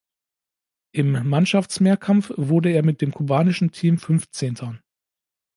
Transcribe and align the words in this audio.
Im 0.95 1.11
Mannschaftsmehrkampf 1.29 2.33
wurde 2.35 2.71
er 2.71 2.83
mit 2.83 3.01
dem 3.01 3.11
kubanischen 3.13 3.69
Team 3.71 3.99
Fünfzehnter. 3.99 4.79